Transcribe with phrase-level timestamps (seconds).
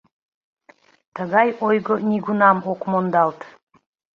[1.15, 3.39] Тыгай ойго нигунам ок мондалт.